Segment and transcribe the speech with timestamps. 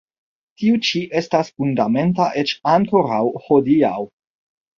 [0.61, 3.95] Tiu ĉi estas fundamenta eĉ ankoraŭ hodiaŭ.